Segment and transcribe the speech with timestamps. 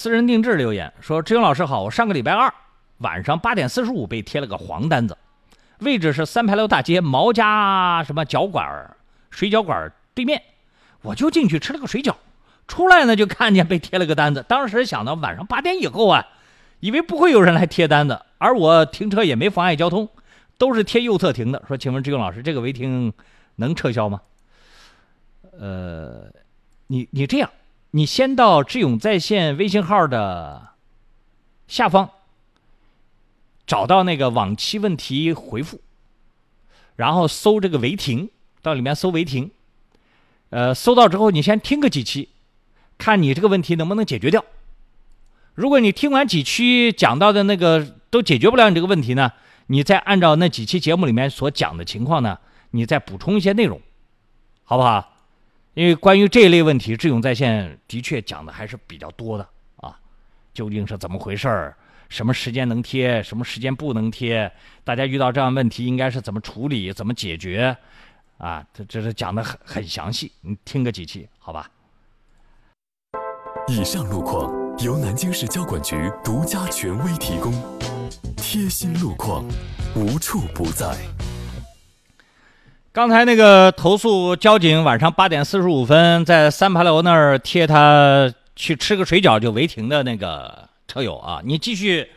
[0.00, 2.50] 私人定制留言说：“志勇老师好，我上个礼拜二
[3.00, 5.14] 晚上八点四十五被贴了个黄单子，
[5.80, 8.96] 位置是三牌楼大街毛家什么脚馆
[9.28, 10.42] 水饺馆对面，
[11.02, 12.14] 我就进去吃了个水饺，
[12.66, 14.42] 出来呢就看见被贴了个单子。
[14.48, 16.26] 当时想到晚上八点以后啊，
[16.80, 20.08] 以为不会有人来贴单子，而我停车也没妨碍交通，
[20.56, 21.62] 都是贴右侧停的。
[21.68, 23.12] 说，请问志勇老师，这个违停
[23.56, 24.22] 能撤销吗？
[25.58, 26.32] 呃，
[26.86, 27.50] 你你这样。”
[27.92, 30.74] 你先到智勇在线微信号的
[31.66, 32.10] 下方，
[33.66, 35.80] 找到那个往期问题回复，
[36.94, 38.30] 然后搜这个违停，
[38.62, 39.50] 到里面搜违停。
[40.50, 42.28] 呃，搜到之后，你先听个几期，
[42.96, 44.44] 看你这个问题能不能解决掉。
[45.54, 49.32] 如果你听完几期讲到的那个都解决不了你这个问题呢，
[49.66, 52.38] 你再按照那几期节目里面所讲的情况呢，
[52.70, 53.80] 你再补充一些内容，
[54.62, 55.09] 好不好？
[55.80, 59.98] 因为关于这一类问题，智勇在线的确讲的还是比较多的啊。
[60.52, 61.74] 究竟是怎么回事儿？
[62.10, 63.22] 什么时间能贴？
[63.22, 64.52] 什么时间不能贴？
[64.84, 66.92] 大家遇到这样问题应该是怎么处理？
[66.92, 67.74] 怎么解决？
[68.36, 70.30] 啊，这这是讲的很很详细。
[70.42, 71.70] 你听个几期，好吧？
[73.66, 77.54] 以上路况由南京市交管局独家权威提供，
[78.36, 79.46] 贴心路况，
[79.96, 80.94] 无处不在。
[82.92, 92.10] 刚才那个投诉交警晚上八点四十五分在三牌楼那儿贴他去吃个水饺就违停的那个车友啊，你继续，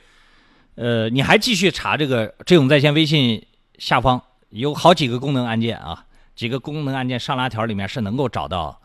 [0.73, 3.45] 呃，你还继续查这个智勇在线微信
[3.77, 8.81] 下方有好几个功能按键啊，几个功能按键上拉条里面是能够找到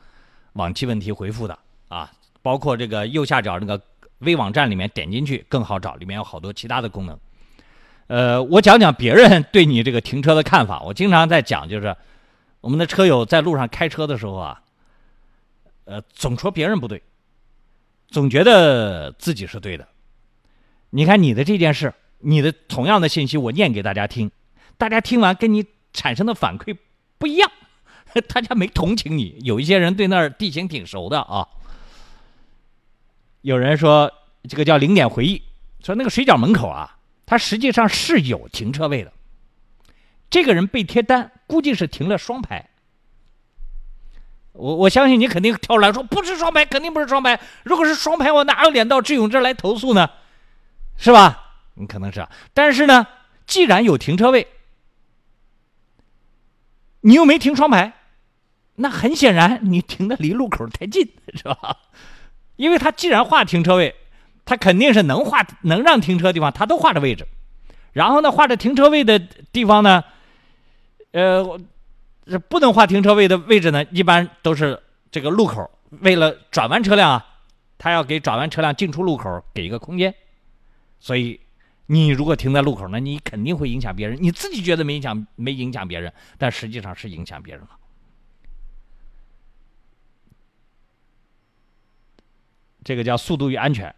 [0.53, 2.11] 往期问题回复的啊，
[2.43, 3.81] 包括这个右下角那个
[4.19, 7.19] 微网站里面点进去更好找，里面有好多其他的功能。
[8.09, 10.81] 呃，我讲讲别人对你这个停车的看法。
[10.81, 11.95] 我经常在讲，就是
[12.63, 14.63] 我们的车友在路上开车的时候啊，
[15.85, 17.03] 呃，总说别人不对，
[18.09, 19.87] 总觉得自己是对的。
[20.89, 24.31] 你看你的这件事，你的同样的信息，我念给大家听，
[24.79, 26.75] 大家听完跟你产生的反馈
[27.19, 27.51] 不一样，
[28.27, 29.39] 大家没同情你。
[29.43, 31.47] 有一些人对那儿地形挺熟的啊，
[33.43, 34.11] 有人说
[34.49, 35.43] 这个叫零点回忆，
[35.85, 36.95] 说那个水饺门口啊。
[37.29, 39.13] 他实际上是有停车位的，
[40.31, 42.71] 这个人被贴单，估计是停了双排。
[44.53, 47.39] 我我相信你肯定跳出来说不是双排，肯定不是双排。
[47.65, 50.09] 如果是双排，我哪有脸到志勇这来投诉呢？
[50.97, 51.59] 是吧？
[51.75, 53.07] 你可能是，但是呢，
[53.47, 54.49] 既然有停车位，
[57.03, 57.93] 你又没停双排，
[58.77, 61.77] 那很显然你停的离路口太近，是吧？
[62.57, 63.95] 因为他既然划停车位。
[64.49, 67.29] 他肯定是能画能让停车地方，他都画着位置。
[67.93, 69.19] 然后呢，画着停车位的
[69.53, 70.03] 地方呢，
[71.13, 71.61] 呃，
[72.25, 75.71] 这不能画停车位的位置呢，一般都是这个路口。
[76.01, 77.27] 为了转弯车辆啊，
[77.77, 80.15] 他要给转弯车辆进出路口给一个空间。
[80.99, 81.39] 所以，
[81.85, 84.17] 你如果停在路口呢，你肯定会影响别人。
[84.19, 87.71] 你自己觉得没影响，没影响别人，但实际上是影响别人了。
[92.83, 93.95] 这个叫速度与安全。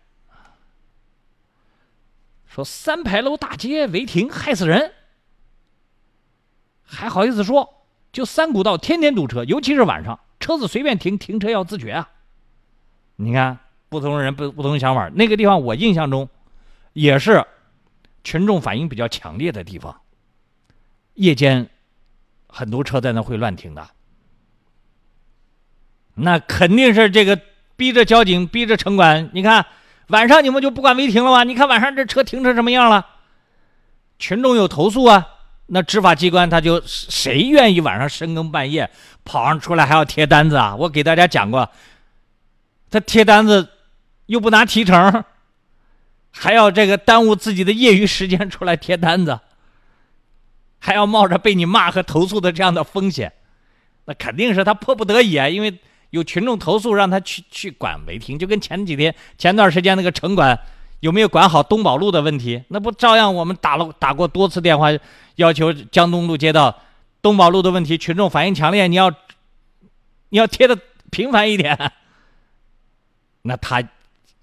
[2.50, 4.92] 说三牌楼大街违停害死人，
[6.82, 7.86] 还好意思说？
[8.12, 12.10] 就三股道天天堵车，尤其是晚上，车子随便停，停车要自觉啊！
[13.14, 13.56] 你看，
[13.88, 15.08] 不同人不不同想法。
[15.14, 16.28] 那个地方我印象中，
[16.92, 17.46] 也是
[18.24, 20.00] 群众反应比较强烈的地方。
[21.14, 21.70] 夜间
[22.48, 23.90] 很多车在那会乱停的，
[26.14, 27.40] 那肯定是这个
[27.76, 29.30] 逼着交警，逼着城管。
[29.32, 29.64] 你看。
[30.10, 31.44] 晚上你们就不管违停了吗？
[31.44, 33.06] 你看晚上这车停成什么样了？
[34.18, 35.26] 群众有投诉啊，
[35.66, 38.90] 那执法机关他就谁愿意晚上深更半夜
[39.24, 40.76] 跑上出来还要贴单子啊？
[40.76, 41.70] 我给大家讲过，
[42.90, 43.68] 他贴单子
[44.26, 45.24] 又不拿提成，
[46.32, 49.40] 还要这个耽误自己的业余时间出来贴单子，
[50.78, 53.32] 还要冒着被你骂和投诉的这样的风险，
[54.06, 55.78] 那肯定是他迫不得已啊，因为。
[56.10, 60.58] 有群众投诉，让他去去管违停，就跟前几天、前段时间那个城管
[61.00, 64.88] 有没有管好东宝路的问题，那不照样我们打了打过多次电话，
[65.36, 66.82] 要求江东路街道
[67.22, 69.10] 东宝路的问题，群众反应强烈，你要
[70.30, 70.78] 你要贴的
[71.10, 71.92] 频繁一点，
[73.42, 73.82] 那他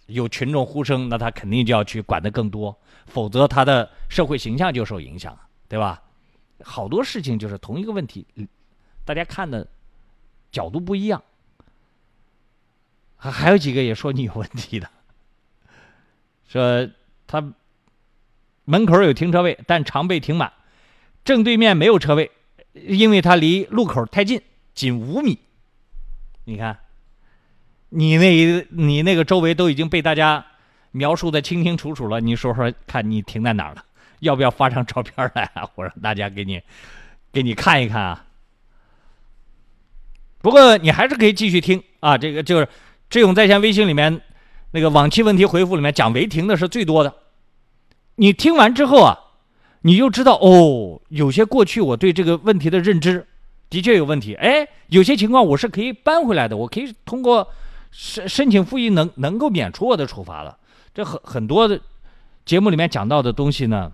[0.07, 5.37] 有群众呼声，那他肯定就要去管的更多，否则他的社会形象就受影响，
[5.67, 6.01] 对吧？
[6.63, 8.25] 好多事情就是同一个问题，
[9.05, 9.67] 大家看的
[10.51, 11.21] 角度不一样。
[13.17, 14.89] 还还有几个也说你有问题的，
[16.47, 16.89] 说
[17.25, 17.53] 他
[18.65, 20.53] 门口有停车位，但常被停满，
[21.25, 22.31] 正对面没有车位，
[22.73, 24.41] 因为他离路口太近，
[24.73, 25.39] 仅五米。
[26.45, 26.77] 你看，
[27.89, 30.45] 你那，你那个周围都已经被大家
[30.91, 32.21] 描述的清清楚楚了。
[32.21, 33.83] 你说说看，你停在哪儿了？
[34.19, 35.69] 要不要发张照片来啊？
[35.75, 36.61] 我让大家给你，
[37.31, 38.25] 给你看一看啊。
[40.39, 42.17] 不过你还是可以继续听啊。
[42.17, 42.67] 这个就是
[43.09, 44.21] 智勇在线微信里面
[44.71, 47.13] 那个往期问题回复里面讲违停的是最多的。
[48.15, 49.17] 你听完之后啊，
[49.81, 53.25] 你就知道哦，有些过去我对这个问题的认知
[53.69, 54.33] 的确有问题。
[54.35, 57.47] 哎，有些情况我是可以扳回来的，我可以通过。
[57.89, 60.55] 申申请复议能能够免除我的处罚了，
[60.93, 61.79] 这很很多的
[62.45, 63.91] 节目里面讲到的东西呢，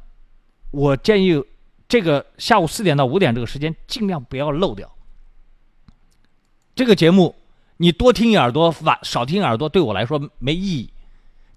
[0.72, 1.42] 我建议
[1.88, 4.92] 这个下午四点到五点这个时间尽量不要漏掉。
[6.76, 7.36] 这个节目
[7.84, 10.94] 你多听一耳朵，晚少听一耳朵，对我来说没意义，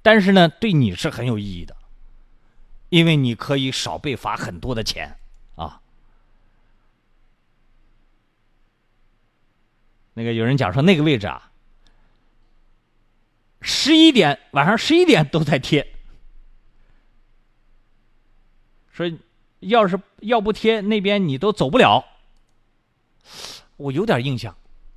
[0.02, 1.76] 但是呢，对你是很有意义的，
[2.88, 5.17] 因为你可以少被罚很多的钱
[5.55, 5.81] 啊。
[10.14, 11.52] 那个有人讲说那个位置啊。
[13.61, 15.94] 十一点晚上十一点都在贴，
[18.90, 19.08] 说
[19.61, 22.05] 要是要不贴那边你都走不了。
[23.76, 24.56] 我有点印象，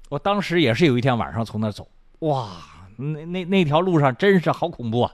[0.09, 1.87] 我当时也是有一天晚上从那走，
[2.19, 2.49] 哇，
[2.97, 5.11] 那那那条路上真是好恐怖啊！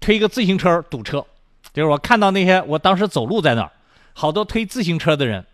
[0.00, 1.24] 推个自行车堵车，
[1.72, 3.72] 就是我看到那些我当时走路在那儿，
[4.12, 5.46] 好多推自行车的人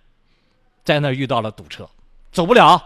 [0.83, 1.89] 在那儿遇到了堵车，
[2.33, 2.83] 走不了。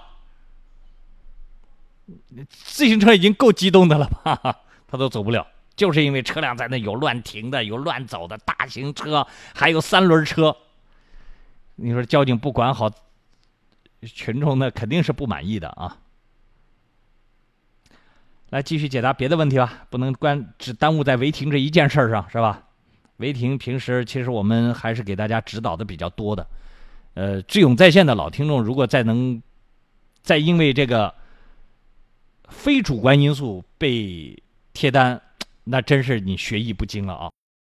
[2.50, 4.56] 自行车已经够激动的了吧？
[4.88, 9.24] 他都走不了，就是因为车辆在那有乱停的，有乱走的大型车，
[9.54, 10.54] 还有三轮车。
[11.76, 12.90] 你说交警不管好，
[14.02, 15.98] 群众呢肯定是不满意的啊。
[18.50, 22.64] 来继续解答别的问题吧，不能关只耽误在违停这一件事儿上，是吧？
[23.16, 26.46] 违停平时其实我们还是给大家指导的比较多的。
[27.14, 29.42] 呃，智勇在线的老听众，如果再能
[30.22, 31.14] 再因为这个。
[32.48, 34.36] 非主观因素被
[34.74, 35.18] 贴单，
[35.64, 37.30] 那真是你学艺不精了啊！